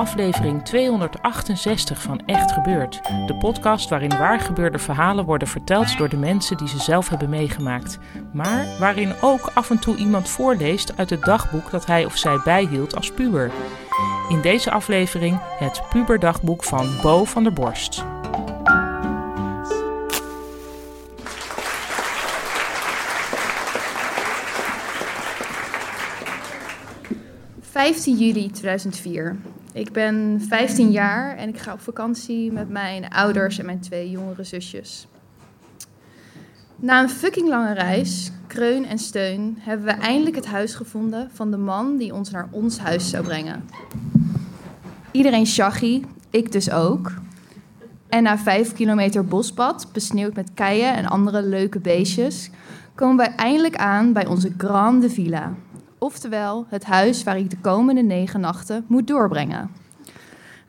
Aflevering 0.00 0.64
268 0.64 2.02
van 2.02 2.26
Echt 2.26 2.52
Gebeurd. 2.52 3.00
De 3.26 3.36
podcast 3.38 3.88
waarin 3.88 4.18
waargebeurde 4.18 4.78
verhalen 4.78 5.24
worden 5.24 5.48
verteld 5.48 5.98
door 5.98 6.08
de 6.08 6.16
mensen 6.16 6.56
die 6.56 6.68
ze 6.68 6.78
zelf 6.78 7.08
hebben 7.08 7.28
meegemaakt. 7.28 7.98
Maar 8.32 8.66
waarin 8.78 9.12
ook 9.20 9.50
af 9.54 9.70
en 9.70 9.78
toe 9.78 9.96
iemand 9.96 10.28
voorleest 10.28 10.96
uit 10.96 11.10
het 11.10 11.24
dagboek 11.24 11.70
dat 11.70 11.86
hij 11.86 12.04
of 12.04 12.16
zij 12.16 12.40
bijhield 12.44 12.96
als 12.96 13.10
puber. 13.12 13.50
In 14.28 14.40
deze 14.40 14.70
aflevering 14.70 15.40
het 15.58 15.82
puberdagboek 15.90 16.64
van 16.64 16.88
Bo 17.02 17.24
van 17.24 17.42
der 17.42 17.52
Borst. 17.52 18.04
15 27.60 28.16
juli 28.16 28.50
2004. 28.50 29.36
Ik 29.72 29.92
ben 29.92 30.42
15 30.48 30.90
jaar 30.90 31.36
en 31.36 31.48
ik 31.48 31.58
ga 31.58 31.72
op 31.72 31.80
vakantie 31.80 32.52
met 32.52 32.68
mijn 32.68 33.08
ouders 33.08 33.58
en 33.58 33.66
mijn 33.66 33.80
twee 33.80 34.10
jongere 34.10 34.44
zusjes. 34.44 35.06
Na 36.76 37.02
een 37.02 37.10
fucking 37.10 37.48
lange 37.48 37.74
reis, 37.74 38.32
kreun 38.46 38.86
en 38.86 38.98
steun, 38.98 39.56
hebben 39.58 39.86
we 39.86 39.92
eindelijk 39.92 40.36
het 40.36 40.46
huis 40.46 40.74
gevonden 40.74 41.30
van 41.32 41.50
de 41.50 41.56
man 41.56 41.96
die 41.96 42.14
ons 42.14 42.30
naar 42.30 42.48
ons 42.50 42.78
huis 42.78 43.10
zou 43.10 43.24
brengen. 43.24 43.64
Iedereen 45.10 45.46
shaggy, 45.46 46.02
ik 46.30 46.52
dus 46.52 46.70
ook. 46.70 47.12
En 48.08 48.22
na 48.22 48.38
vijf 48.38 48.72
kilometer 48.72 49.24
bospad, 49.24 49.88
besneeuwd 49.92 50.34
met 50.34 50.50
keien 50.54 50.94
en 50.94 51.06
andere 51.06 51.42
leuke 51.42 51.78
beestjes, 51.78 52.50
komen 52.94 53.16
wij 53.16 53.34
eindelijk 53.34 53.76
aan 53.76 54.12
bij 54.12 54.26
onze 54.26 54.52
grande 54.56 55.10
villa. 55.10 55.54
Oftewel 56.02 56.66
het 56.68 56.84
huis 56.84 57.22
waar 57.22 57.38
ik 57.38 57.50
de 57.50 57.58
komende 57.58 58.02
negen 58.02 58.40
nachten 58.40 58.84
moet 58.88 59.06
doorbrengen. 59.06 59.70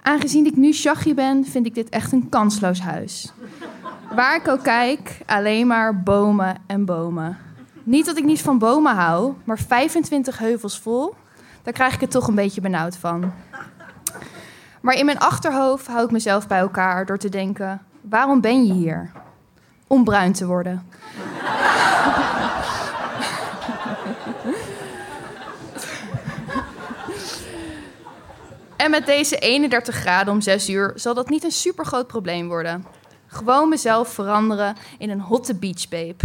Aangezien 0.01 0.45
ik 0.45 0.55
nu 0.55 0.73
shaggy 0.73 1.13
ben, 1.13 1.45
vind 1.45 1.65
ik 1.65 1.75
dit 1.75 1.89
echt 1.89 2.11
een 2.11 2.29
kansloos 2.29 2.79
huis. 2.79 3.33
Waar 4.15 4.35
ik 4.35 4.47
ook 4.47 4.63
kijk, 4.63 5.21
alleen 5.25 5.67
maar 5.67 6.03
bomen 6.03 6.55
en 6.67 6.85
bomen. 6.85 7.38
Niet 7.83 8.05
dat 8.05 8.17
ik 8.17 8.23
niet 8.23 8.41
van 8.41 8.57
bomen 8.57 8.95
hou, 8.95 9.33
maar 9.43 9.59
25 9.59 10.38
heuvels 10.38 10.79
vol, 10.79 11.13
daar 11.63 11.73
krijg 11.73 11.93
ik 11.93 12.01
het 12.01 12.11
toch 12.11 12.27
een 12.27 12.35
beetje 12.35 12.61
benauwd 12.61 12.97
van. 12.97 13.31
Maar 14.81 14.95
in 14.95 15.05
mijn 15.05 15.19
achterhoofd 15.19 15.88
hou 15.88 16.03
ik 16.05 16.11
mezelf 16.11 16.47
bij 16.47 16.59
elkaar 16.59 17.05
door 17.05 17.17
te 17.17 17.29
denken: 17.29 17.81
waarom 18.01 18.41
ben 18.41 18.66
je 18.66 18.73
hier? 18.73 19.11
Om 19.88 20.03
bruin 20.03 20.33
te 20.33 20.45
worden. 20.45 20.85
En 28.81 28.92
met 28.92 29.06
deze 29.06 29.38
31 29.38 29.96
graden 29.96 30.34
om 30.34 30.42
6 30.42 30.69
uur 30.69 30.92
zal 30.96 31.14
dat 31.14 31.30
niet 31.30 31.44
een 31.44 31.52
super 31.52 31.86
groot 31.86 32.08
probleem 32.08 32.47
worden. 32.47 32.86
Gewoon 33.28 33.69
mezelf 33.69 34.14
veranderen 34.14 34.75
in 34.97 35.09
een 35.09 35.19
hotte 35.19 35.56
beach 35.56 35.90
babe. 35.90 36.16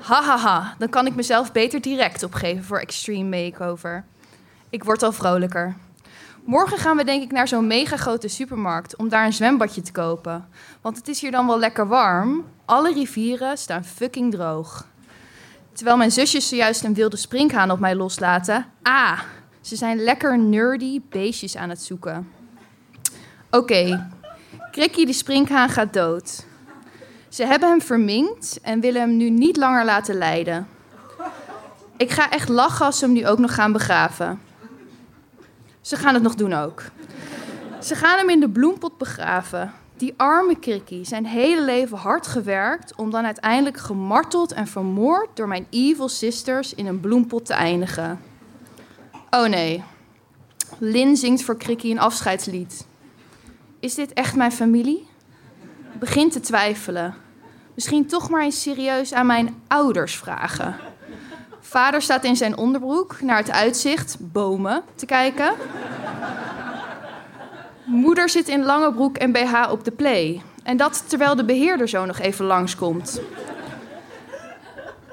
Hahaha, 0.00 0.36
ha, 0.36 0.60
ha. 0.60 0.74
dan 0.78 0.88
kan 0.88 1.06
ik 1.06 1.14
mezelf 1.14 1.52
beter 1.52 1.80
direct 1.80 2.22
opgeven 2.22 2.64
voor 2.64 2.78
extreme 2.78 3.42
makeover. 3.42 4.04
Ik 4.70 4.84
word 4.84 5.02
al 5.02 5.12
vrolijker. 5.12 5.76
Morgen 6.44 6.78
gaan 6.78 6.96
we 6.96 7.04
denk 7.04 7.22
ik 7.22 7.32
naar 7.32 7.48
zo'n 7.48 7.66
mega 7.66 7.96
grote 7.96 8.28
supermarkt 8.28 8.96
om 8.96 9.08
daar 9.08 9.24
een 9.24 9.32
zwembadje 9.32 9.82
te 9.82 9.92
kopen. 9.92 10.48
Want 10.80 10.96
het 10.96 11.08
is 11.08 11.20
hier 11.20 11.30
dan 11.30 11.46
wel 11.46 11.58
lekker 11.58 11.88
warm. 11.88 12.44
Alle 12.64 12.92
rivieren 12.92 13.58
staan 13.58 13.84
fucking 13.84 14.32
droog. 14.32 14.86
Terwijl 15.72 15.96
mijn 15.96 16.12
zusjes 16.12 16.48
zojuist 16.48 16.84
een 16.84 16.94
wilde 16.94 17.16
sprinkhaan 17.16 17.70
op 17.70 17.78
mij 17.78 17.94
loslaten. 17.94 18.66
Ah, 18.82 19.20
ze 19.66 19.76
zijn 19.76 19.98
lekker 19.98 20.38
nerdy 20.38 21.00
beestjes 21.08 21.56
aan 21.56 21.68
het 21.68 21.82
zoeken. 21.82 22.30
Oké, 23.50 23.56
okay. 23.56 24.06
Krikkie 24.70 25.06
de 25.06 25.12
sprinkhaan 25.12 25.68
gaat 25.68 25.92
dood. 25.92 26.46
Ze 27.28 27.44
hebben 27.44 27.68
hem 27.68 27.80
verminkt 27.80 28.58
en 28.62 28.80
willen 28.80 29.00
hem 29.00 29.16
nu 29.16 29.30
niet 29.30 29.56
langer 29.56 29.84
laten 29.84 30.14
lijden. 30.14 30.68
Ik 31.96 32.10
ga 32.10 32.30
echt 32.30 32.48
lachen 32.48 32.86
als 32.86 32.98
ze 32.98 33.04
hem 33.04 33.14
nu 33.14 33.26
ook 33.26 33.38
nog 33.38 33.54
gaan 33.54 33.72
begraven. 33.72 34.40
Ze 35.80 35.96
gaan 35.96 36.14
het 36.14 36.22
nog 36.22 36.34
doen 36.34 36.52
ook. 36.52 36.82
Ze 37.80 37.94
gaan 37.94 38.18
hem 38.18 38.30
in 38.30 38.40
de 38.40 38.48
bloempot 38.48 38.98
begraven. 38.98 39.72
Die 39.96 40.14
arme 40.16 40.58
Krikkie, 40.58 41.04
zijn 41.04 41.26
hele 41.26 41.64
leven 41.64 41.98
hard 41.98 42.26
gewerkt 42.26 42.94
om 42.94 43.10
dan 43.10 43.24
uiteindelijk 43.24 43.76
gemarteld 43.76 44.52
en 44.52 44.66
vermoord 44.66 45.28
door 45.34 45.48
mijn 45.48 45.66
evil 45.70 46.08
sisters 46.08 46.74
in 46.74 46.86
een 46.86 47.00
bloempot 47.00 47.46
te 47.46 47.54
eindigen. 47.54 48.34
Oh 49.36 49.46
nee. 49.46 49.82
Lin 50.78 51.16
zingt 51.16 51.42
voor 51.42 51.56
Krikkie 51.56 51.90
een 51.90 51.98
afscheidslied. 51.98 52.86
Is 53.80 53.94
dit 53.94 54.12
echt 54.12 54.36
mijn 54.36 54.52
familie? 54.52 55.08
Begint 55.98 56.32
te 56.32 56.40
twijfelen. 56.40 57.14
Misschien 57.74 58.06
toch 58.06 58.30
maar 58.30 58.42
eens 58.42 58.62
serieus 58.62 59.12
aan 59.12 59.26
mijn 59.26 59.62
ouders 59.68 60.16
vragen. 60.16 60.76
Vader 61.60 62.02
staat 62.02 62.24
in 62.24 62.36
zijn 62.36 62.56
onderbroek 62.56 63.20
naar 63.20 63.36
het 63.36 63.50
uitzicht, 63.50 64.16
bomen, 64.20 64.82
te 64.94 65.06
kijken. 65.06 65.54
Moeder 67.84 68.28
zit 68.28 68.48
in 68.48 68.64
lange 68.64 68.92
broek 68.92 69.16
en 69.16 69.32
BH 69.32 69.70
op 69.70 69.84
de 69.84 69.92
play. 69.92 70.42
En 70.62 70.76
dat 70.76 71.04
terwijl 71.08 71.36
de 71.36 71.44
beheerder 71.44 71.88
zo 71.88 72.04
nog 72.04 72.18
even 72.18 72.44
langskomt. 72.44 73.20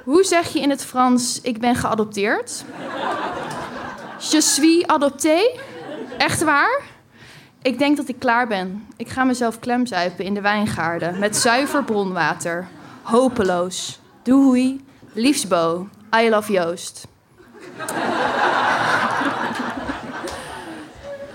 Hoe 0.04 0.24
zeg 0.24 0.54
je 0.54 0.60
in 0.60 0.70
het 0.70 0.86
Frans: 0.86 1.42
ik 1.42 1.60
ben 1.60 1.76
geadopteerd? 1.76 2.66
Je 4.32 4.42
suis 4.42 4.86
adopté? 4.88 5.60
Echt 6.18 6.44
waar? 6.44 6.82
Ik 7.62 7.78
denk 7.78 7.98
dat 7.98 8.08
ik 8.08 8.20
klaar 8.20 8.48
ben. 8.48 8.88
Ik 8.98 9.10
ga 9.10 9.24
mezelf 9.24 9.60
klemzuipen 9.60 10.26
in 10.26 10.34
de 10.34 10.42
wijngaarden 10.42 11.20
met 11.20 11.36
zuiver 11.36 11.84
bronwater. 11.84 12.68
Hopeloos. 13.02 14.00
Doei. 14.22 14.86
Liefsbo. 15.14 15.88
I 16.16 16.30
love 16.30 16.52
Joost. 16.52 17.08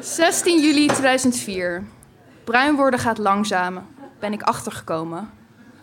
16 0.01 0.61
juli 0.61 0.87
2004. 0.87 1.85
Bruin 2.45 2.77
worden 2.77 3.01
gaat 3.01 3.19
langzamer. 3.19 3.83
Ben 4.19 4.33
ik 4.33 4.43
achtergekomen. 4.43 5.31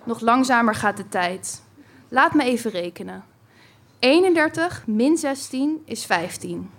Nog 0.03 0.19
langzamer 0.19 0.75
gaat 0.75 0.97
de 0.97 1.09
tijd. 1.09 1.61
Laat 2.09 2.33
me 2.33 2.43
even 2.43 2.71
rekenen. 2.71 3.23
31 3.99 4.83
min 4.87 5.17
16 5.17 5.81
is 5.85 6.05
15. 6.05 6.69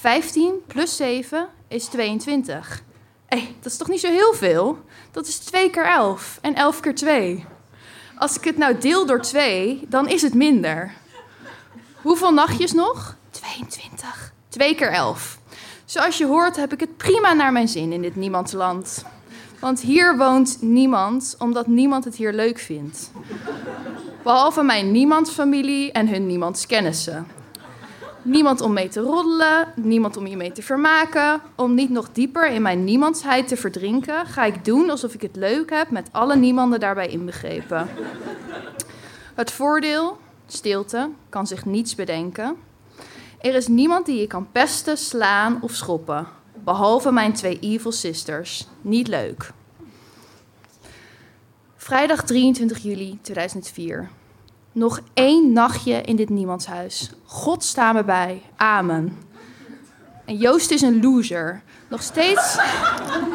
15 0.00 0.62
plus 0.66 0.96
7 0.96 1.48
is 1.68 1.86
22. 1.86 2.82
Hé, 3.26 3.54
dat 3.60 3.72
is 3.72 3.78
toch 3.78 3.88
niet 3.88 4.00
zo 4.00 4.08
heel 4.10 4.34
veel? 4.34 4.78
Dat 5.10 5.26
is 5.26 5.38
2 5.38 5.70
keer 5.70 5.86
11 5.86 6.38
en 6.42 6.54
11 6.54 6.80
keer 6.80 6.94
2. 6.94 7.44
Als 8.18 8.36
ik 8.36 8.44
het 8.44 8.56
nou 8.56 8.78
deel 8.78 9.06
door 9.06 9.20
2, 9.20 9.84
dan 9.88 10.08
is 10.08 10.22
het 10.22 10.34
minder. 10.34 10.92
Hoeveel 12.02 12.32
nachtjes 12.32 12.72
nog? 12.72 13.16
22. 13.30 14.32
2 14.48 14.74
keer 14.74 14.92
11. 14.92 15.38
Zoals 15.84 16.18
je 16.18 16.26
hoort 16.26 16.56
heb 16.56 16.72
ik 16.72 16.80
het 16.80 16.96
prima 16.96 17.32
naar 17.32 17.52
mijn 17.52 17.68
zin 17.68 17.92
in 17.92 18.02
dit 18.02 18.16
niemandsland. 18.16 19.04
Want 19.60 19.80
hier 19.80 20.16
woont 20.16 20.56
niemand, 20.60 21.34
omdat 21.38 21.66
niemand 21.66 22.04
het 22.04 22.16
hier 22.16 22.32
leuk 22.32 22.58
vindt. 22.58 23.10
Behalve 24.22 24.62
mijn 24.62 24.90
niemandsfamilie 24.90 25.92
en 25.92 26.08
hun 26.08 26.26
niemandskennissen. 26.26 27.26
Niemand 28.26 28.60
om 28.60 28.72
mee 28.72 28.88
te 28.88 29.00
roddelen, 29.00 29.72
niemand 29.74 30.16
om 30.16 30.26
je 30.26 30.36
mee 30.36 30.52
te 30.52 30.62
vermaken. 30.62 31.40
Om 31.54 31.74
niet 31.74 31.90
nog 31.90 32.12
dieper 32.12 32.50
in 32.50 32.62
mijn 32.62 32.84
niemandsheid 32.84 33.48
te 33.48 33.56
verdrinken, 33.56 34.26
ga 34.26 34.44
ik 34.44 34.64
doen 34.64 34.90
alsof 34.90 35.14
ik 35.14 35.22
het 35.22 35.36
leuk 35.36 35.70
heb 35.70 35.90
met 35.90 36.08
alle 36.12 36.36
niemanden 36.36 36.80
daarbij 36.80 37.08
inbegrepen. 37.08 37.88
Het 39.34 39.50
voordeel, 39.50 40.18
stilte, 40.46 41.10
kan 41.28 41.46
zich 41.46 41.64
niets 41.64 41.94
bedenken. 41.94 42.56
Er 43.40 43.54
is 43.54 43.68
niemand 43.68 44.06
die 44.06 44.20
je 44.20 44.26
kan 44.26 44.48
pesten, 44.52 44.96
slaan 44.96 45.58
of 45.62 45.72
schoppen. 45.72 46.26
Behalve 46.64 47.12
mijn 47.12 47.32
twee 47.32 47.58
evil 47.60 47.92
sisters. 47.92 48.66
Niet 48.80 49.08
leuk. 49.08 49.52
Vrijdag 51.76 52.24
23 52.24 52.78
juli 52.78 53.18
2004. 53.22 54.08
Nog 54.76 55.00
één 55.14 55.52
nachtje 55.52 56.00
in 56.00 56.16
dit 56.16 56.28
niemandshuis. 56.28 57.10
God 57.24 57.64
sta 57.64 57.92
me 57.92 58.04
bij. 58.04 58.42
Amen. 58.56 59.18
En 60.24 60.36
Joost 60.36 60.70
is 60.70 60.82
een 60.82 61.00
loser. 61.02 61.62
Nog 61.88 62.02
steeds, 62.02 62.58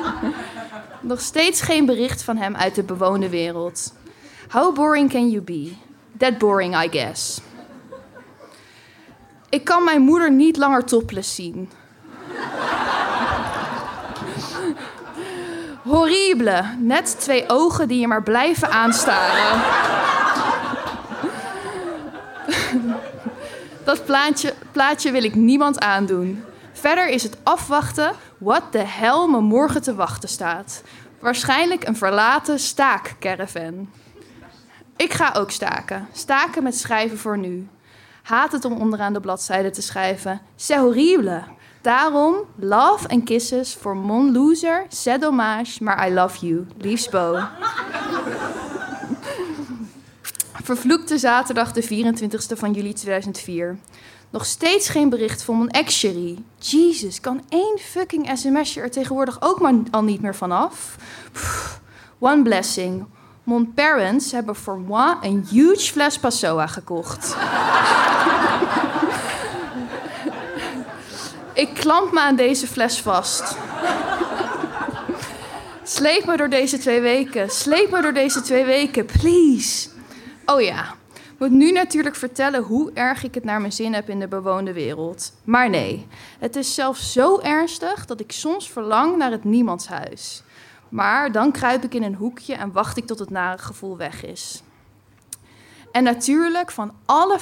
nog 1.11 1.21
steeds 1.21 1.61
geen 1.61 1.85
bericht 1.85 2.23
van 2.23 2.37
hem 2.37 2.55
uit 2.55 2.75
de 2.75 2.83
bewoonde 2.83 3.29
wereld. 3.29 3.93
How 4.49 4.75
boring 4.75 5.09
can 5.09 5.29
you 5.29 5.41
be? 5.41 5.73
That 6.17 6.37
boring, 6.37 6.83
I 6.83 6.89
guess. 6.99 7.41
Ik 9.49 9.63
kan 9.63 9.83
mijn 9.83 10.01
moeder 10.01 10.31
niet 10.31 10.57
langer 10.57 10.85
topless 10.85 11.35
zien. 11.35 11.69
Horrible. 15.91 16.63
Net 16.79 17.15
twee 17.19 17.43
ogen 17.47 17.87
die 17.87 17.99
je 17.99 18.07
maar 18.07 18.23
blijven 18.23 18.71
aanstaren. 18.71 19.61
Dat 23.83 24.05
plaatje, 24.05 24.53
plaatje 24.71 25.11
wil 25.11 25.23
ik 25.23 25.35
niemand 25.35 25.79
aandoen. 25.79 26.43
Verder 26.73 27.07
is 27.07 27.23
het 27.23 27.37
afwachten 27.43 28.11
wat 28.37 28.63
de 28.71 28.83
hel 28.83 29.27
me 29.27 29.39
morgen 29.39 29.81
te 29.81 29.95
wachten 29.95 30.29
staat. 30.29 30.83
Waarschijnlijk 31.19 31.87
een 31.87 31.95
verlaten 31.95 32.59
staakcaravan. 32.59 33.89
Ik 34.95 35.13
ga 35.13 35.33
ook 35.33 35.51
staken. 35.51 36.07
Staken 36.11 36.63
met 36.63 36.77
schrijven 36.77 37.17
voor 37.17 37.37
nu. 37.37 37.67
Haat 38.23 38.51
het 38.51 38.65
om 38.65 38.73
onderaan 38.73 39.13
de 39.13 39.19
bladzijde 39.19 39.69
te 39.69 39.81
schrijven. 39.81 40.41
C'est 40.55 40.79
horrible. 40.79 41.43
Daarom, 41.81 42.35
love 42.55 43.07
en 43.07 43.23
kisses 43.23 43.75
voor 43.75 43.97
mon 43.97 44.31
loser, 44.31 44.85
c'est 44.89 45.21
dommage, 45.21 45.83
maar 45.83 46.07
I 46.07 46.13
love 46.13 46.45
you. 46.45 46.67
Liefst 46.77 47.11
Bo. 47.11 47.39
Vervloekte 50.75 51.17
zaterdag 51.17 51.71
de 51.71 51.83
24e 51.83 52.57
van 52.57 52.71
juli 52.71 52.93
2004. 52.93 53.77
Nog 54.29 54.45
steeds 54.45 54.89
geen 54.89 55.09
bericht 55.09 55.43
van 55.43 55.57
mijn 55.57 55.69
ex-Sherry. 55.69 56.37
Jesus, 56.57 57.19
kan 57.19 57.43
één 57.49 57.79
fucking 57.79 58.29
sms'je 58.37 58.81
er 58.81 58.91
tegenwoordig 58.91 59.41
ook 59.41 59.59
maar 59.59 59.73
al 59.91 60.03
niet 60.03 60.21
meer 60.21 60.35
vanaf? 60.35 60.95
Pff, 61.31 61.79
one 62.19 62.41
blessing. 62.41 63.05
Mon 63.43 63.73
parents 63.73 64.31
hebben 64.31 64.55
voor 64.55 64.79
moi 64.79 65.15
een 65.21 65.47
huge 65.49 65.91
fles 65.91 66.19
Passoa 66.19 66.67
gekocht. 66.67 67.35
Ik 71.63 71.73
klamp 71.73 72.11
me 72.11 72.19
aan 72.19 72.35
deze 72.35 72.67
fles 72.67 73.01
vast. 73.01 73.55
Sleep 75.83 76.25
me 76.25 76.37
door 76.37 76.49
deze 76.49 76.77
twee 76.77 77.01
weken. 77.01 77.49
Sleep 77.49 77.91
me 77.91 78.01
door 78.01 78.13
deze 78.13 78.41
twee 78.41 78.65
weken, 78.65 79.05
please. 79.05 79.89
Oh 80.45 80.61
ja, 80.61 80.95
moet 81.37 81.51
nu 81.51 81.71
natuurlijk 81.71 82.15
vertellen 82.15 82.63
hoe 82.63 82.91
erg 82.93 83.23
ik 83.23 83.33
het 83.33 83.43
naar 83.43 83.59
mijn 83.59 83.73
zin 83.73 83.93
heb 83.93 84.09
in 84.09 84.19
de 84.19 84.27
bewoonde 84.27 84.73
wereld. 84.73 85.33
Maar 85.43 85.69
nee, 85.69 86.07
het 86.39 86.55
is 86.55 86.73
zelfs 86.73 87.11
zo 87.11 87.39
ernstig 87.39 88.05
dat 88.05 88.19
ik 88.19 88.31
soms 88.31 88.69
verlang 88.69 89.17
naar 89.17 89.31
het 89.31 89.43
niemandshuis. 89.43 90.43
Maar 90.89 91.31
dan 91.31 91.51
kruip 91.51 91.83
ik 91.83 91.93
in 91.93 92.03
een 92.03 92.15
hoekje 92.15 92.53
en 92.53 92.71
wacht 92.71 92.97
ik 92.97 93.05
tot 93.05 93.19
het 93.19 93.29
nare 93.29 93.57
gevoel 93.57 93.97
weg 93.97 94.25
is. 94.25 94.63
En 95.91 96.03
natuurlijk, 96.03 96.71
van 96.71 96.93
alle 97.05 97.39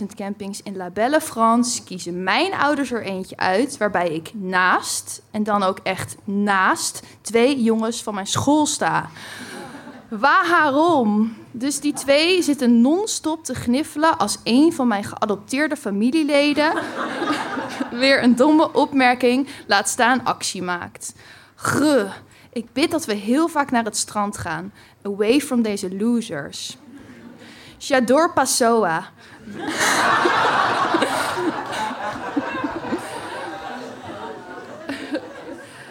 50.000 0.00 0.04
campings 0.14 0.62
in 0.62 0.76
La 0.76 0.90
Belle 0.90 1.20
France 1.20 1.82
kiezen 1.82 2.22
mijn 2.22 2.54
ouders 2.54 2.92
er 2.92 3.02
eentje 3.02 3.36
uit 3.36 3.76
waarbij 3.76 4.14
ik 4.14 4.30
naast, 4.34 5.22
en 5.30 5.42
dan 5.42 5.62
ook 5.62 5.78
echt 5.82 6.16
naast, 6.24 7.02
twee 7.20 7.62
jongens 7.62 8.02
van 8.02 8.14
mijn 8.14 8.26
school 8.26 8.66
sta. 8.66 9.08
Waarom? 10.08 11.36
Dus 11.50 11.80
die 11.80 11.92
twee 11.92 12.42
zitten 12.42 12.80
non-stop 12.80 13.44
te 13.44 13.54
gniffelen 13.54 14.18
als 14.18 14.38
een 14.44 14.72
van 14.72 14.88
mijn 14.88 15.04
geadopteerde 15.04 15.76
familieleden 15.76 16.72
weer 17.90 18.22
een 18.22 18.36
domme 18.36 18.72
opmerking, 18.72 19.48
laat 19.66 19.88
staan 19.88 20.24
actie 20.24 20.62
maakt. 20.62 21.14
Gruh. 21.54 22.10
Ik 22.52 22.72
bid 22.72 22.90
dat 22.90 23.04
we 23.04 23.14
heel 23.14 23.48
vaak 23.48 23.70
naar 23.70 23.84
het 23.84 23.96
strand 23.96 24.38
gaan. 24.38 24.72
Away 25.02 25.40
from 25.40 25.62
deze 25.62 25.96
losers. 25.96 26.76
J'adore 27.78 28.30
Passoa. 28.30 29.10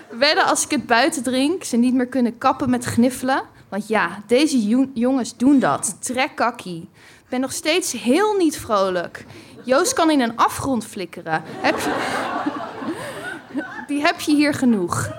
Wedden 0.09 0.45
als 0.45 0.63
ik 0.63 0.71
het 0.71 0.85
buiten 0.85 1.23
drink, 1.23 1.63
ze 1.63 1.77
niet 1.77 1.93
meer 1.93 2.07
kunnen 2.07 2.37
kappen 2.37 2.69
met 2.69 2.85
gniffelen. 2.85 3.55
Want 3.69 3.87
ja, 3.87 4.23
deze 4.27 4.67
jo- 4.67 4.89
jongens 4.93 5.37
doen 5.37 5.59
dat. 5.59 5.97
Trek 5.99 6.35
kakkie. 6.35 6.89
Ben 7.29 7.39
nog 7.39 7.51
steeds 7.51 7.91
heel 7.91 8.33
niet 8.33 8.57
vrolijk. 8.57 9.25
Joost 9.63 9.93
kan 9.93 10.11
in 10.11 10.21
een 10.21 10.37
afgrond 10.37 10.85
flikkeren. 10.85 11.41
Heb. 11.45 11.79
Die 13.87 14.01
heb 14.01 14.19
je 14.19 14.35
hier 14.35 14.53
genoeg. 14.53 15.09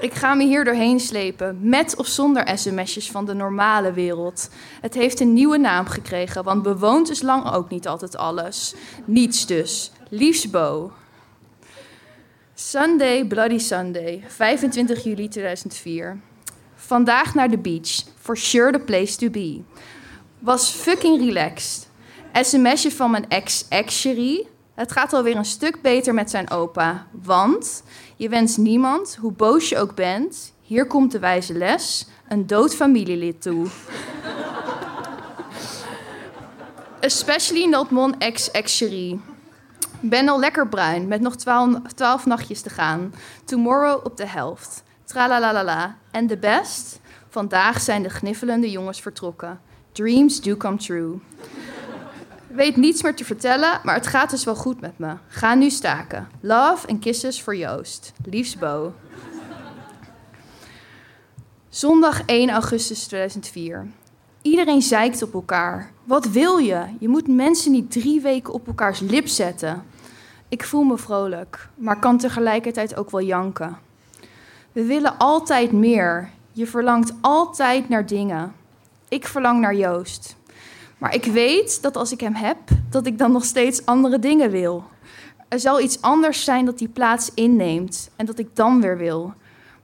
Ik 0.00 0.14
ga 0.14 0.34
me 0.34 0.44
hier 0.44 0.64
doorheen 0.64 1.00
slepen, 1.00 1.58
met 1.60 1.96
of 1.96 2.06
zonder 2.06 2.58
sms'jes 2.58 3.10
van 3.10 3.24
de 3.24 3.34
normale 3.34 3.92
wereld. 3.92 4.48
Het 4.80 4.94
heeft 4.94 5.20
een 5.20 5.32
nieuwe 5.32 5.58
naam 5.58 5.86
gekregen, 5.86 6.44
want 6.44 6.62
bewoond 6.62 7.10
is 7.10 7.22
lang 7.22 7.52
ook 7.52 7.70
niet 7.70 7.88
altijd 7.88 8.16
alles. 8.16 8.74
Niets 9.04 9.46
dus. 9.46 9.92
Liefst 10.08 10.50
Bo. 10.50 10.92
Sunday, 12.54 13.26
Bloody 13.26 13.58
Sunday, 13.58 14.24
25 14.26 15.04
juli 15.04 15.28
2004. 15.28 16.20
Vandaag 16.86 17.34
naar 17.34 17.50
de 17.50 17.58
beach. 17.58 18.02
For 18.20 18.36
sure 18.36 18.72
the 18.72 18.78
place 18.78 19.16
to 19.16 19.30
be. 19.30 19.60
Was 20.38 20.70
fucking 20.70 21.24
relaxed. 21.24 21.88
SMS'je 22.32 22.90
van 22.90 23.10
mijn 23.10 23.28
ex-ex-cherie. 23.28 24.48
Het 24.74 24.92
gaat 24.92 25.12
alweer 25.12 25.36
een 25.36 25.44
stuk 25.44 25.82
beter 25.82 26.14
met 26.14 26.30
zijn 26.30 26.50
opa. 26.50 27.06
Want 27.10 27.82
je 28.16 28.28
wenst 28.28 28.58
niemand, 28.58 29.16
hoe 29.20 29.32
boos 29.32 29.68
je 29.68 29.78
ook 29.78 29.94
bent, 29.94 30.52
hier 30.60 30.86
komt 30.86 31.12
de 31.12 31.18
wijze 31.18 31.54
les, 31.54 32.06
een 32.28 32.46
dood 32.46 32.74
familielid 32.74 33.42
toe. 33.42 33.66
Especially 37.00 37.68
not 37.68 37.90
mon 37.90 38.18
ex-ex-cherie. 38.18 39.20
Ben 40.00 40.28
al 40.28 40.38
lekker 40.38 40.68
bruin, 40.68 41.08
met 41.08 41.20
nog 41.20 41.36
twaalf, 41.36 41.78
twaalf 41.94 42.26
nachtjes 42.26 42.60
te 42.60 42.70
gaan. 42.70 43.14
Tomorrow 43.44 44.04
op 44.04 44.16
de 44.16 44.26
helft. 44.26 44.82
Tralalala. 45.12 45.96
En 46.10 46.26
de 46.26 46.36
best? 46.36 47.00
Vandaag 47.28 47.80
zijn 47.80 48.02
de 48.02 48.08
gniffelende 48.08 48.70
jongens 48.70 49.00
vertrokken. 49.00 49.60
Dreams 49.92 50.40
do 50.40 50.56
come 50.56 50.76
true. 50.76 51.18
Weet 52.46 52.76
niets 52.76 53.02
meer 53.02 53.14
te 53.14 53.24
vertellen, 53.24 53.80
maar 53.82 53.94
het 53.94 54.06
gaat 54.06 54.30
dus 54.30 54.44
wel 54.44 54.54
goed 54.54 54.80
met 54.80 54.98
me. 54.98 55.14
Ga 55.28 55.54
nu 55.54 55.70
staken. 55.70 56.28
Love 56.40 56.86
en 56.86 56.98
kisses 56.98 57.42
voor 57.42 57.56
Joost. 57.56 58.12
Liefst 58.24 58.58
Bo. 58.58 58.94
Zondag 61.68 62.22
1 62.24 62.50
augustus 62.50 63.06
2004. 63.06 63.86
Iedereen 64.42 64.82
zeikt 64.82 65.22
op 65.22 65.34
elkaar. 65.34 65.90
Wat 66.04 66.26
wil 66.26 66.56
je? 66.56 66.84
Je 66.98 67.08
moet 67.08 67.28
mensen 67.28 67.72
niet 67.72 67.90
drie 67.90 68.20
weken 68.20 68.52
op 68.52 68.66
elkaars 68.66 69.00
lip 69.00 69.28
zetten. 69.28 69.82
Ik 70.48 70.64
voel 70.64 70.82
me 70.82 70.98
vrolijk, 70.98 71.68
maar 71.74 71.98
kan 71.98 72.18
tegelijkertijd 72.18 72.96
ook 72.96 73.10
wel 73.10 73.22
janken. 73.22 73.90
We 74.72 74.84
willen 74.84 75.18
altijd 75.18 75.72
meer. 75.72 76.30
Je 76.52 76.66
verlangt 76.66 77.12
altijd 77.20 77.88
naar 77.88 78.06
dingen. 78.06 78.54
Ik 79.08 79.26
verlang 79.26 79.60
naar 79.60 79.74
Joost. 79.74 80.36
Maar 80.98 81.14
ik 81.14 81.24
weet 81.24 81.82
dat 81.82 81.96
als 81.96 82.12
ik 82.12 82.20
hem 82.20 82.34
heb, 82.34 82.58
dat 82.90 83.06
ik 83.06 83.18
dan 83.18 83.32
nog 83.32 83.44
steeds 83.44 83.86
andere 83.86 84.18
dingen 84.18 84.50
wil. 84.50 84.84
Er 85.48 85.60
zal 85.60 85.80
iets 85.80 86.02
anders 86.02 86.44
zijn 86.44 86.64
dat 86.64 86.78
die 86.78 86.88
plaats 86.88 87.30
inneemt 87.34 88.10
en 88.16 88.26
dat 88.26 88.38
ik 88.38 88.56
dan 88.56 88.80
weer 88.80 88.96
wil. 88.96 89.34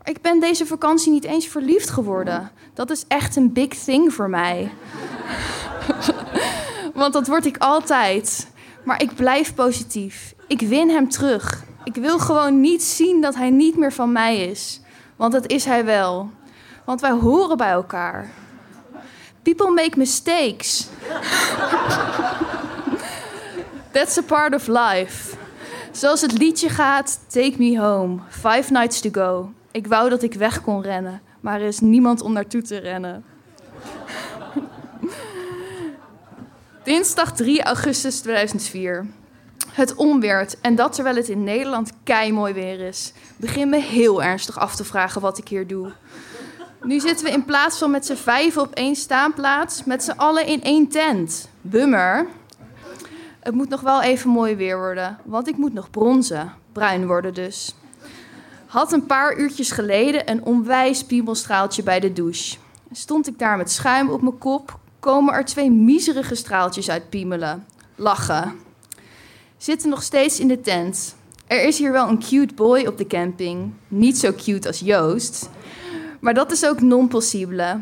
Ik 0.05 0.21
ben 0.21 0.41
deze 0.41 0.67
vakantie 0.67 1.13
niet 1.13 1.25
eens 1.25 1.47
verliefd 1.47 1.91
geworden. 1.91 2.51
Dat 2.75 2.91
is 2.91 3.05
echt 3.09 3.37
een 3.37 3.53
big 3.53 3.69
thing 3.69 4.13
voor 4.13 4.31
mij. 4.31 4.71
Want 6.95 7.13
dat 7.13 7.27
word 7.27 7.47
ik 7.47 7.57
altijd. 7.59 8.51
Maar 8.85 9.03
ik 9.03 9.15
blijf 9.15 9.55
positief. 9.55 10.35
Ik 10.47 10.61
win 10.61 10.89
hem 10.89 11.09
terug. 11.09 11.67
Ik 11.85 11.95
wil 11.95 12.19
gewoon 12.19 12.61
niet 12.61 12.83
zien 12.83 13.21
dat 13.21 13.35
hij 13.35 13.51
niet 13.51 13.77
meer 13.77 13.93
van 13.93 14.13
mij 14.13 14.39
is. 14.39 14.81
Want 15.17 15.33
dat 15.33 15.47
is 15.47 15.65
hij 15.65 15.85
wel. 15.85 16.31
Want 16.85 17.01
wij 17.01 17.13
horen 17.13 17.57
bij 17.57 17.71
elkaar. 17.71 18.31
People 19.43 19.71
make 19.71 19.99
mistakes. 19.99 20.89
That's 23.93 24.19
a 24.19 24.23
part 24.23 24.55
of 24.55 24.67
life. 24.67 25.37
Zoals 25.93 26.21
het 26.21 26.39
liedje 26.39 26.69
gaat, 26.69 27.21
Take 27.29 27.55
Me 27.59 27.81
Home, 27.81 28.19
Five 28.29 28.73
Nights 28.73 29.01
to 29.01 29.11
Go. 29.13 29.53
Ik 29.71 29.87
wou 29.87 30.09
dat 30.09 30.23
ik 30.23 30.35
weg 30.35 30.63
kon 30.63 30.83
rennen, 30.83 31.23
maar 31.41 31.61
er 31.61 31.67
is 31.67 31.81
niemand 31.81 32.21
om 32.21 32.33
naartoe 32.33 32.63
te 32.63 32.77
rennen. 32.77 33.25
Dinsdag 36.85 37.33
3 37.33 37.63
augustus 37.63 38.21
2004. 38.21 39.07
Het 39.79 39.95
onweert 39.95 40.61
en 40.61 40.75
dat 40.75 40.93
terwijl 40.93 41.17
het 41.17 41.29
in 41.29 41.45
Nederland 41.45 41.93
kei 42.03 42.33
mooi 42.33 42.53
weer 42.53 42.81
is. 42.81 43.13
Begin 43.37 43.69
me 43.69 43.81
heel 43.81 44.23
ernstig 44.23 44.59
af 44.59 44.77
te 44.77 44.85
vragen 44.85 45.21
wat 45.21 45.39
ik 45.39 45.49
hier 45.49 45.67
doe. 45.67 45.93
Nu 46.83 47.01
zitten 47.01 47.27
we 47.27 47.33
in 47.33 47.45
plaats 47.45 47.79
van 47.79 47.91
met 47.91 48.07
z'n 48.07 48.15
vijven 48.15 48.63
op 48.63 48.75
één 48.75 48.97
staanplaats, 48.97 49.85
met 49.85 50.05
z'n 50.05 50.11
allen 50.11 50.47
in 50.47 50.63
één 50.63 50.89
tent. 50.89 51.49
Bummer. 51.61 52.27
Het 53.41 53.55
moet 53.55 53.69
nog 53.69 53.81
wel 53.81 54.03
even 54.03 54.31
mooi 54.31 54.57
weer 54.57 54.79
worden, 54.79 55.19
want 55.25 55.49
ik 55.49 55.57
moet 55.57 55.73
nog 55.73 55.91
bronzen. 55.91 56.53
Bruin 56.73 57.07
worden 57.07 57.35
dus. 57.35 57.75
Had 58.67 58.93
een 58.93 59.07
paar 59.07 59.37
uurtjes 59.37 59.71
geleden 59.71 60.31
een 60.31 60.45
onwijs 60.45 61.05
piemelstraaltje 61.05 61.83
bij 61.83 62.01
de 62.01 62.13
douche. 62.13 62.57
Stond 62.93 63.27
ik 63.27 63.39
daar 63.39 63.57
met 63.57 63.71
schuim 63.71 64.11
op 64.11 64.23
mijn 64.23 64.39
kop, 64.39 64.79
komen 65.01 65.35
er 65.35 65.45
twee 65.45 65.71
miserige 65.71 66.35
straaltjes 66.35 66.91
uit 66.91 67.09
piemelen. 67.09 67.67
Lachen. 67.95 68.67
Zitten 69.59 69.89
nog 69.89 70.03
steeds 70.03 70.41
in 70.41 70.49
de 70.49 70.61
tent. 70.61 71.15
Er 71.47 71.65
is 71.65 71.79
hier 71.79 71.93
wel 71.93 72.09
een 72.09 72.19
cute 72.19 72.55
boy 72.55 72.87
op 72.87 72.99
de 72.99 73.07
camping. 73.07 73.73
Niet 73.89 74.19
zo 74.19 74.33
cute 74.33 74.69
als 74.69 74.79
Joost. 74.79 75.51
Maar 76.21 76.35
dat 76.35 76.53
is 76.53 76.67
ook 76.67 76.81
non-possible. 76.81 77.81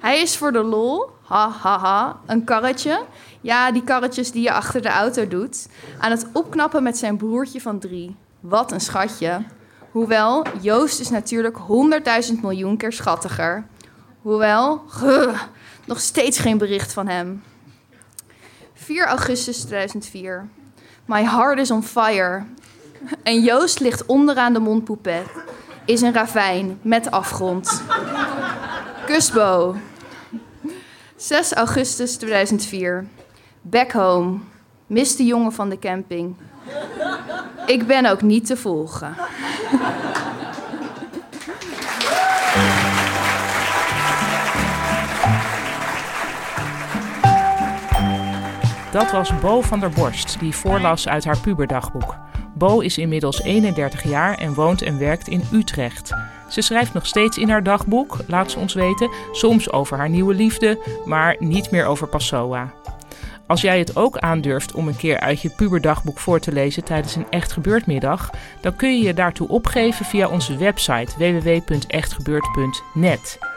Hij 0.00 0.20
is 0.20 0.36
voor 0.36 0.52
de 0.52 0.62
lol, 0.62 1.06
ha 1.22 1.50
ha 1.50 1.78
ha, 1.78 2.20
een 2.26 2.44
karretje. 2.44 3.04
Ja, 3.40 3.72
die 3.72 3.84
karretjes 3.84 4.30
die 4.30 4.42
je 4.42 4.52
achter 4.52 4.82
de 4.82 4.88
auto 4.88 5.28
doet. 5.28 5.68
Aan 5.98 6.10
het 6.10 6.26
opknappen 6.32 6.82
met 6.82 6.98
zijn 6.98 7.16
broertje 7.16 7.60
van 7.60 7.78
drie. 7.78 8.16
Wat 8.40 8.72
een 8.72 8.80
schatje. 8.80 9.44
Hoewel, 9.90 10.46
Joost 10.60 11.00
is 11.00 11.10
natuurlijk 11.10 11.56
honderdduizend 11.56 12.42
miljoen 12.42 12.76
keer 12.76 12.92
schattiger. 12.92 13.66
Hoewel, 14.22 14.82
nog 15.86 16.00
steeds 16.00 16.38
geen 16.38 16.58
bericht 16.58 16.92
van 16.92 17.08
hem. 17.08 17.42
4 18.90 19.06
augustus 19.06 19.64
2004. 19.64 20.48
My 21.04 21.22
heart 21.22 21.58
is 21.58 21.70
on 21.70 21.82
fire. 21.82 22.44
En 23.22 23.40
Joost 23.40 23.80
ligt 23.80 24.06
onderaan 24.06 24.52
de 24.52 24.58
mondpoepet. 24.58 25.26
Is 25.84 26.00
een 26.00 26.12
ravijn 26.12 26.78
met 26.82 27.10
afgrond. 27.10 27.82
Kusbo. 29.06 29.76
6 31.16 31.52
augustus 31.52 32.16
2004. 32.16 33.06
Back 33.62 33.92
home. 33.92 34.38
Mis 34.86 35.16
de 35.16 35.24
jongen 35.24 35.52
van 35.52 35.68
de 35.68 35.78
camping. 35.78 36.36
Ik 37.66 37.86
ben 37.86 38.06
ook 38.06 38.22
niet 38.22 38.46
te 38.46 38.56
volgen. 38.56 39.14
Dat 48.92 49.10
was 49.10 49.40
Bo 49.40 49.60
van 49.60 49.80
der 49.80 49.90
Borst, 49.90 50.40
die 50.40 50.54
voorlas 50.54 51.08
uit 51.08 51.24
haar 51.24 51.38
puberdagboek. 51.38 52.16
Bo 52.54 52.80
is 52.80 52.98
inmiddels 52.98 53.42
31 53.42 54.02
jaar 54.02 54.38
en 54.38 54.54
woont 54.54 54.82
en 54.82 54.98
werkt 54.98 55.28
in 55.28 55.42
Utrecht. 55.52 56.12
Ze 56.48 56.60
schrijft 56.60 56.92
nog 56.92 57.06
steeds 57.06 57.38
in 57.38 57.48
haar 57.48 57.62
dagboek, 57.62 58.18
laat 58.26 58.50
ze 58.50 58.58
ons 58.58 58.74
weten, 58.74 59.10
soms 59.32 59.72
over 59.72 59.96
haar 59.96 60.08
nieuwe 60.08 60.34
liefde, 60.34 60.78
maar 61.04 61.36
niet 61.38 61.70
meer 61.70 61.86
over 61.86 62.08
Passoa. 62.08 62.72
Als 63.46 63.60
jij 63.60 63.78
het 63.78 63.96
ook 63.96 64.18
aandurft 64.18 64.74
om 64.74 64.88
een 64.88 64.96
keer 64.96 65.20
uit 65.20 65.40
je 65.40 65.50
puberdagboek 65.50 66.18
voor 66.18 66.40
te 66.40 66.52
lezen 66.52 66.84
tijdens 66.84 67.14
een 67.14 67.30
Echt 67.30 67.52
Gebeurd 67.52 67.86
middag, 67.86 68.30
dan 68.60 68.76
kun 68.76 68.98
je 68.98 69.06
je 69.06 69.14
daartoe 69.14 69.48
opgeven 69.48 70.04
via 70.04 70.28
onze 70.28 70.56
website 70.56 71.12
www.echtgebeurd.net. 71.18 73.49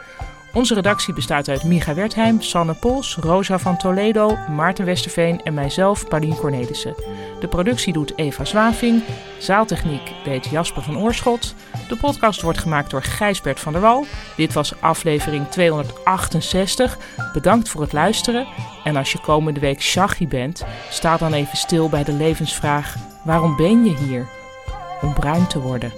Onze 0.54 0.74
redactie 0.74 1.14
bestaat 1.14 1.48
uit 1.48 1.64
Micha 1.64 1.94
Wertheim, 1.94 2.40
Sanne 2.40 2.74
Pols, 2.74 3.16
Rosa 3.20 3.58
van 3.58 3.76
Toledo, 3.76 4.36
Maarten 4.50 4.84
Westerveen 4.84 5.42
en 5.42 5.54
mijzelf, 5.54 6.08
Paulien 6.08 6.36
Cornelissen. 6.36 6.94
De 7.40 7.48
productie 7.48 7.92
doet 7.92 8.18
Eva 8.18 8.44
Zwaving, 8.44 9.02
zaaltechniek 9.38 10.12
deed 10.24 10.46
Jasper 10.46 10.82
van 10.82 10.98
Oorschot. 10.98 11.54
De 11.88 11.96
podcast 11.96 12.42
wordt 12.42 12.58
gemaakt 12.58 12.90
door 12.90 13.02
Gijsbert 13.02 13.60
van 13.60 13.72
der 13.72 13.80
Wal. 13.82 14.06
Dit 14.36 14.52
was 14.52 14.80
aflevering 14.80 15.48
268. 15.48 16.98
Bedankt 17.32 17.68
voor 17.68 17.80
het 17.80 17.92
luisteren. 17.92 18.46
En 18.84 18.96
als 18.96 19.12
je 19.12 19.20
komende 19.20 19.60
week 19.60 19.82
Shaggy 19.82 20.28
bent, 20.28 20.64
sta 20.90 21.16
dan 21.16 21.32
even 21.32 21.56
stil 21.56 21.88
bij 21.88 22.04
de 22.04 22.12
levensvraag: 22.12 22.96
waarom 23.24 23.56
ben 23.56 23.84
je 23.84 23.96
hier? 23.96 24.26
Om 25.00 25.14
bruin 25.14 25.46
te 25.46 25.60
worden. 25.60 25.92